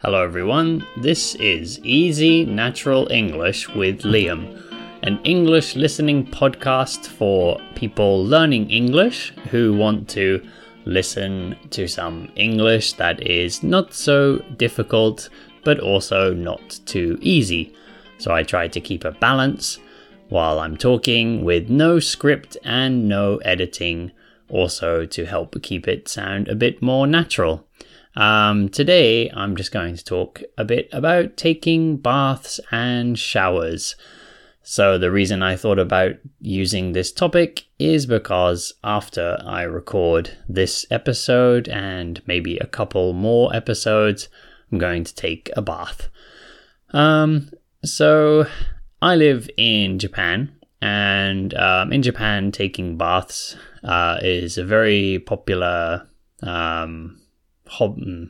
[0.00, 0.86] Hello, everyone.
[0.98, 4.62] This is Easy Natural English with Liam,
[5.02, 10.46] an English listening podcast for people learning English who want to
[10.84, 15.30] listen to some English that is not so difficult
[15.64, 17.74] but also not too easy.
[18.18, 19.78] So I try to keep a balance
[20.28, 24.12] while I'm talking with no script and no editing,
[24.50, 27.66] also to help keep it sound a bit more natural.
[28.16, 33.94] Um, today, I'm just going to talk a bit about taking baths and showers.
[34.62, 40.86] So, the reason I thought about using this topic is because after I record this
[40.90, 44.28] episode and maybe a couple more episodes,
[44.72, 46.08] I'm going to take a bath.
[46.90, 47.50] Um,
[47.84, 48.46] so,
[49.02, 56.08] I live in Japan, and um, in Japan, taking baths uh, is a very popular
[56.42, 57.20] um,
[57.68, 58.28] hob- mm,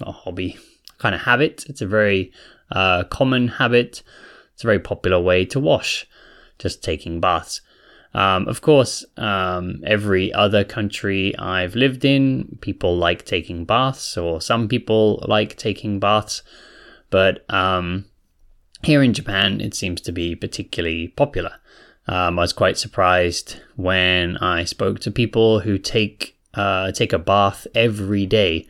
[0.00, 0.56] not hobby,
[0.98, 1.64] kind of habit.
[1.68, 2.32] It's a very
[2.70, 4.02] uh, common habit.
[4.54, 6.06] It's a very popular way to wash,
[6.58, 7.60] just taking baths.
[8.14, 14.40] Um, of course, um, every other country I've lived in, people like taking baths, or
[14.40, 16.42] some people like taking baths.
[17.10, 18.04] But um,
[18.84, 21.54] here in Japan, it seems to be particularly popular.
[22.06, 27.18] Um, I was quite surprised when I spoke to people who take uh, take a
[27.18, 28.66] bath every day.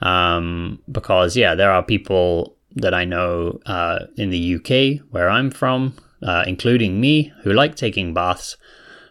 [0.00, 5.50] Um, because, yeah, there are people that I know uh, in the UK, where I'm
[5.50, 8.56] from, uh, including me, who like taking baths.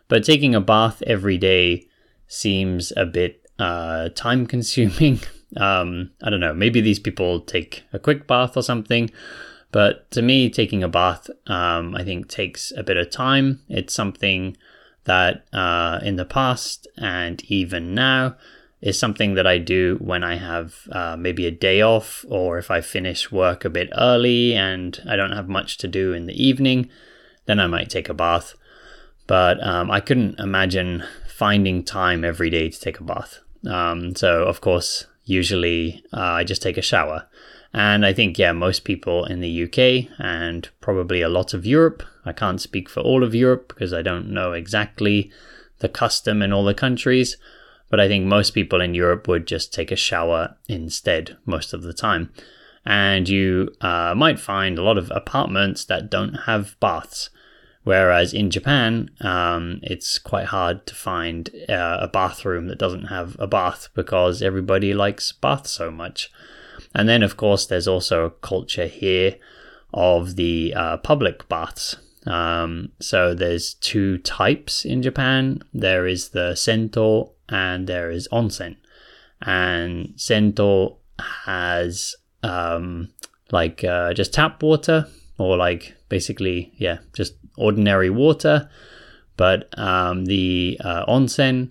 [0.08, 1.88] But taking a bath every day
[2.28, 5.20] seems a bit uh, time consuming.
[5.58, 9.10] um, I don't know, maybe these people take a quick bath or something.
[9.72, 13.62] But to me, taking a bath, um, I think, takes a bit of time.
[13.68, 14.56] It's something
[15.08, 18.36] that uh, in the past and even now
[18.82, 22.70] is something that I do when I have uh, maybe a day off or if
[22.70, 26.44] I finish work a bit early and I don't have much to do in the
[26.46, 26.90] evening,
[27.46, 28.54] then I might take a bath.
[29.26, 33.40] But um, I couldn't imagine finding time every day to take a bath.
[33.66, 37.28] Um, so, of course, usually uh, I just take a shower.
[37.74, 42.04] And I think, yeah, most people in the UK and probably a lot of Europe,
[42.26, 45.32] I can't speak for all of Europe because I don't know exactly
[45.80, 47.38] the custom in all the countries,
[47.90, 51.84] but I think most people in Europe would just take a shower instead most of
[51.84, 52.32] the time.
[52.86, 57.30] And you uh, might find a lot of apartments that don't have baths.
[57.84, 63.38] Whereas in Japan, um, it's quite hard to find uh, a bathroom that doesn't have
[63.40, 66.30] a bath because everybody likes baths so much.
[66.98, 69.36] And then, of course, there's also a culture here
[69.94, 71.96] of the uh, public baths.
[72.26, 75.62] Um, so there's two types in Japan.
[75.76, 78.78] There is the sento and there is onsen.
[79.44, 80.98] And sento
[81.46, 83.10] has um,
[83.52, 85.06] like uh, just tap water
[85.38, 88.72] or like basically yeah just ordinary water.
[89.38, 91.70] But um, the uh, onsen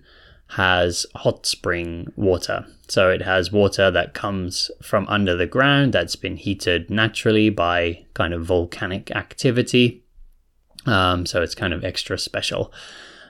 [0.50, 2.66] has hot spring water.
[2.88, 8.04] So it has water that comes from under the ground that's been heated naturally by
[8.14, 10.04] kind of volcanic activity.
[10.86, 12.72] Um, so it's kind of extra special.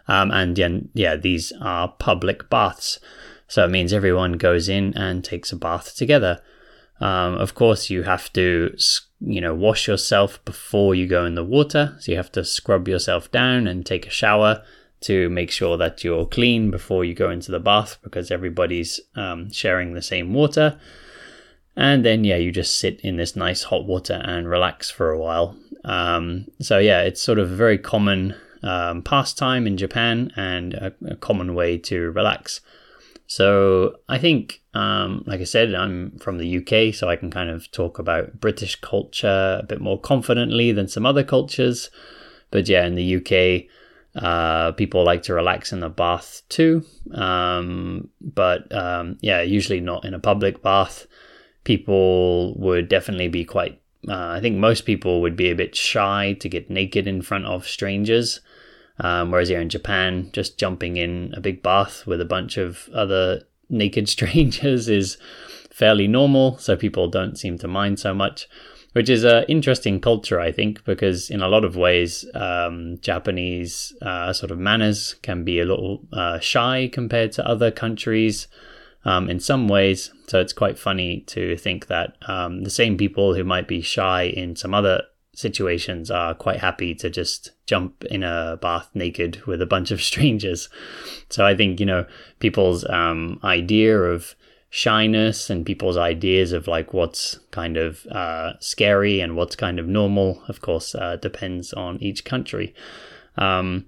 [0.09, 3.01] Um, and yeah, yeah, these are public baths.
[3.49, 6.41] So it means everyone goes in and takes a bath together.
[7.01, 8.77] Um, of course, you have to,
[9.21, 11.97] you know, wash yourself before you go in the water.
[12.01, 14.63] So you have to scrub yourself down and take a shower
[15.01, 19.51] to make sure that you're clean before you go into the bath because everybody's um,
[19.53, 20.79] sharing the same water.
[21.77, 25.19] And then, yeah, you just sit in this nice hot water and relax for a
[25.19, 25.57] while.
[25.85, 30.95] Um, so, yeah, it's sort of a very common um, pastime in Japan and a,
[31.07, 32.63] a, common way to relax.
[33.27, 37.51] So, I think, um, like I said, I'm from the UK, so I can kind
[37.51, 41.91] of talk about British culture a bit more confidently than some other cultures.
[42.51, 43.69] But yeah, in the UK,
[44.17, 50.05] uh, people like to relax in the bath too, um, but um, yeah, usually not
[50.05, 51.07] in a public bath.
[51.65, 53.81] People would definitely be quite.
[54.09, 57.47] Uh, I think most people would be a bit shy to get naked in front
[57.47, 58.41] of strangers.
[58.99, 62.89] Um, whereas here in Japan, just jumping in a big bath with a bunch of
[62.95, 65.19] other naked strangers is
[65.71, 68.49] fairly normal, so people don't seem to mind so much
[68.97, 73.93] which is an interesting culture, I think, because in a lot of ways, um, Japanese
[74.01, 78.49] uh, sort of manners can be a little uh, shy compared to other countries
[79.05, 80.11] um, in some ways.
[80.29, 84.23] So it's quite funny to think that um, the same people who might be shy
[84.23, 85.03] in some other
[85.35, 90.01] situations are quite happy to just jump in a bath naked with a bunch of
[90.11, 90.71] strangers.
[91.29, 92.07] So I think, you know,
[92.39, 94.35] people's um, idea of
[94.77, 99.87] shyness and people's ideas of like what's kind of uh, scary and what's kind of
[99.87, 100.43] normal.
[100.49, 102.75] Of course, uh, depends on each country.
[103.39, 103.87] Um,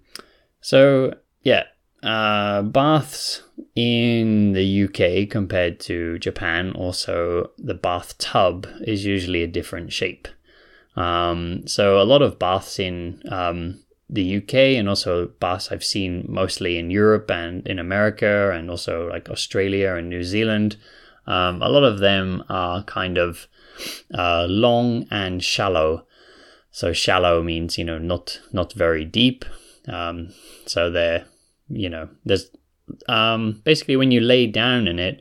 [0.62, 1.12] so
[1.42, 1.64] yeah,
[2.02, 3.42] uh, baths
[3.76, 10.26] in the UK compared to Japan, also the bathtub is usually a different shape.
[10.96, 16.24] Um, so a lot of baths in um, the UK and also baths I've seen
[16.28, 20.76] mostly in Europe and in America and also like Australia and New Zealand.
[21.26, 23.48] Um, a lot of them are kind of
[24.14, 26.06] uh, long and shallow.
[26.70, 29.44] So shallow means you know not not very deep.
[29.86, 30.32] Um,
[30.66, 31.26] so they're
[31.68, 32.50] you know there's
[33.08, 35.20] um, basically when you lay down in it.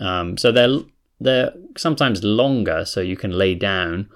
[0.00, 0.78] Um, so they're
[1.20, 4.08] they're sometimes longer, so you can lay down,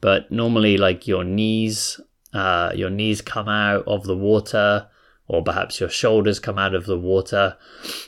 [0.00, 2.00] but normally like your knees
[2.34, 4.88] uh, your knees come out of the water,
[5.26, 7.56] or perhaps your shoulders come out of the water,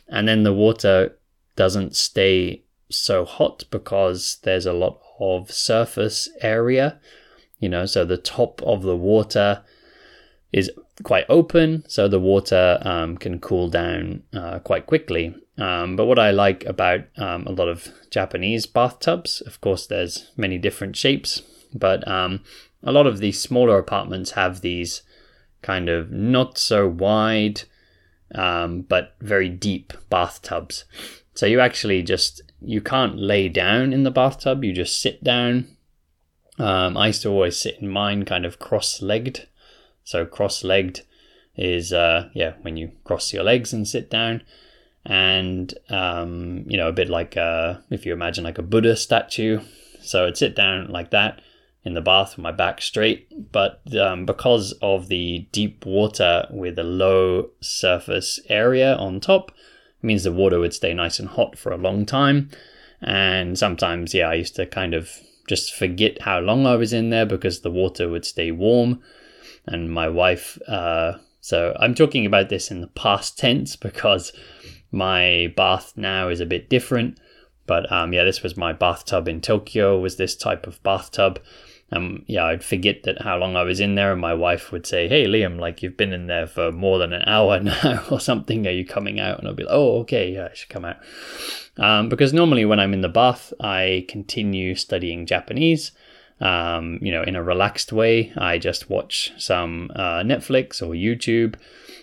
[0.09, 1.17] and then the water
[1.55, 7.01] doesn't stay so hot because there's a lot of surface area,
[7.59, 9.63] you know, so the top of the water
[10.53, 10.71] is
[11.03, 15.35] quite open, so the water um, can cool down uh, quite quickly.
[15.59, 20.31] Um, but what I like about um, a lot of Japanese bathtubs, of course, there's
[20.37, 21.43] many different shapes,
[21.75, 22.43] but um,
[22.87, 25.03] a lot of these smaller apartments have these
[25.61, 27.63] kind of not so wide
[28.35, 30.85] um, but very deep bathtubs.
[31.35, 34.65] So you actually just you can't lay down in the bathtub.
[34.65, 35.69] You just sit down.
[36.59, 39.47] Um, I used to always sit in mine kind of cross-legged.
[40.05, 41.03] So cross-legged
[41.57, 44.43] is uh, yeah when you cross your legs and sit down,
[45.05, 49.61] and um, you know a bit like uh, if you imagine like a Buddha statue.
[50.01, 51.41] So I'd sit down like that,
[51.87, 53.53] in the bath with my back straight.
[53.53, 59.53] But um, because of the deep water with a low surface area on top,
[60.03, 62.51] means the water would stay nice and hot for a long time.
[63.01, 65.11] And sometimes, yeah, I used to kind of
[65.49, 69.01] just forget how long I was in there because the water would stay warm.
[69.65, 74.33] And my wife, uh, so I'm talking about this in the past tense because
[74.91, 77.21] my bath now is a bit different.
[77.67, 80.01] But um, yeah, this was my bathtub in Tokyo.
[80.01, 81.41] Was this type of bathtub?
[81.93, 84.87] Um, yeah, I'd forget that how long I was in there, and my wife would
[84.87, 88.19] say, "Hey, Liam, like you've been in there for more than an hour now, or
[88.19, 88.67] something.
[88.67, 90.97] Are you coming out?" And I'd be like, "Oh, okay, yeah, I should come out."
[91.79, 95.93] Um, because normally when I'm in the bath, I continue studying Japanese.
[96.39, 98.31] Um, you know, in a relaxed way.
[98.37, 101.55] I just watch some uh, Netflix or YouTube,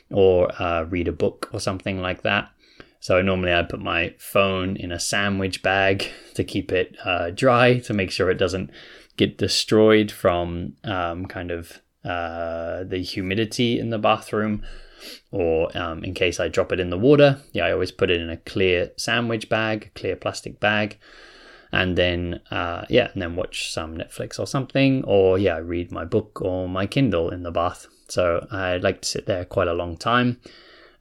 [0.09, 2.49] or uh, read a book or something like that.
[2.99, 7.79] So normally I put my phone in a sandwich bag to keep it uh, dry
[7.79, 8.71] to make sure it doesn't
[9.17, 14.63] get destroyed from um, kind of uh, the humidity in the bathroom
[15.31, 17.39] or um, in case I drop it in the water.
[17.51, 20.97] Yeah, I always put it in a clear sandwich bag, clear plastic bag.
[21.71, 26.05] And then, uh, yeah, and then watch some Netflix or something, or yeah, read my
[26.05, 27.87] book or my Kindle in the bath.
[28.07, 30.39] So I like to sit there quite a long time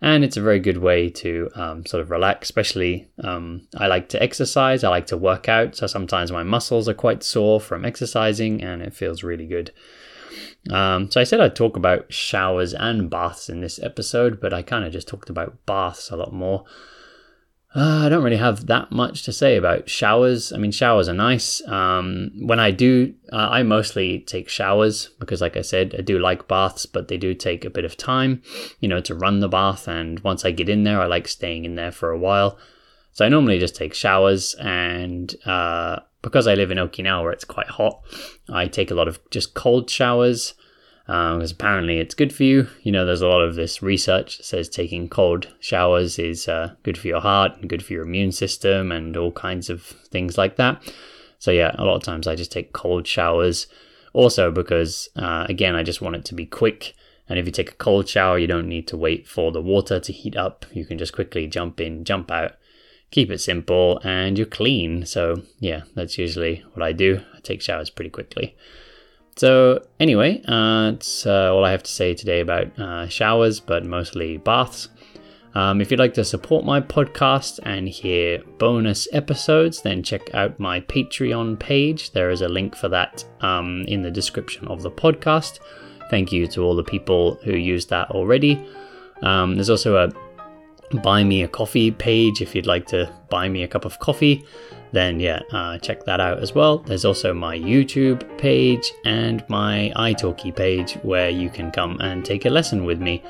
[0.03, 2.49] and it's a very good way to um, sort of relax.
[2.49, 4.83] Especially, um, I like to exercise.
[4.85, 8.83] I like to work out, so sometimes my muscles are quite sore from exercising, and
[8.83, 9.71] it feels really good.
[10.71, 14.63] Um, so I said I'd talk about showers and baths in this episode, but I
[14.63, 16.65] kind of just talked about baths a lot more.
[17.75, 20.53] Uh, I don't really have that much to say about showers.
[20.53, 21.67] I mean, showers are nice.
[21.67, 26.19] Um, when I do, uh, I mostly take showers because, like I said, I do
[26.19, 28.43] like baths, but they do take a bit of time,
[28.81, 29.89] you know, to run the bath.
[29.89, 32.59] And once I get in there, I like staying in there for a while.
[33.13, 34.55] So I normally just take showers.
[34.57, 38.03] And uh, because I live in Okinawa where it's quite hot,
[38.51, 40.53] I take a lot of just cold showers
[41.07, 42.69] because um, apparently it's good for you.
[42.83, 46.75] You know, there's a lot of this research that says taking cold showers is uh,
[46.85, 50.39] good for your heart and good for your immune system and all kinds of things
[50.39, 50.81] like that.
[51.39, 53.67] So, yeah, a lot of times I just take cold showers.
[54.13, 56.95] Also, because uh, again, I just want it to be quick.
[57.29, 59.99] And if you take a cold shower, you don't need to wait for the water
[59.99, 60.67] to heat up.
[60.73, 62.53] You can just quickly jump in, jump out,
[63.11, 65.05] keep it simple, and you're clean.
[65.05, 67.23] So, yeah, that's usually what I do.
[67.35, 68.55] I take showers pretty quickly.
[69.37, 73.85] So, anyway, uh, that's uh, all I have to say today about uh, showers, but
[73.85, 74.89] mostly baths.
[75.55, 80.59] Um, if you'd like to support my podcast and hear bonus episodes, then check out
[80.59, 82.13] my Patreon page.
[82.13, 85.59] There is a link for that um, in the description of the podcast.
[86.11, 88.65] Thank you to all the people who used that already.
[89.23, 90.11] Um, there's also a
[90.99, 94.45] buy me a coffee page if you'd like to buy me a cup of coffee.
[94.93, 96.79] Then yeah, uh, check that out as well.
[96.79, 102.45] There's also my YouTube page and my italki page where you can come and take
[102.45, 103.23] a lesson with me.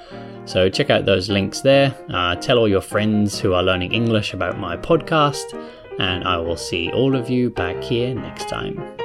[0.44, 1.94] So check out those links there.
[2.12, 5.54] Uh, tell all your friends who are learning English about my podcast,
[5.98, 9.01] and I will see all of you back here next time.